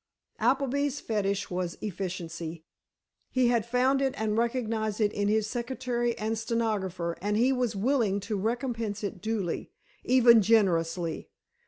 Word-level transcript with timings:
Appleby's 0.39 0.99
fetish 0.99 1.51
was 1.51 1.77
efficiency. 1.79 2.63
He 3.29 3.49
had 3.49 3.67
found 3.67 4.01
it 4.01 4.15
and 4.19 4.35
recognized 4.35 4.99
it 4.99 5.13
in 5.13 5.27
his 5.27 5.45
secretary 5.45 6.17
and 6.17 6.35
stenographer 6.39 7.19
and 7.21 7.37
he 7.37 7.53
was 7.53 7.75
willing 7.75 8.19
to 8.21 8.35
recompense 8.35 9.03
it 9.03 9.21
duly, 9.21 9.69
even 10.03 10.41
generously. 10.41 11.29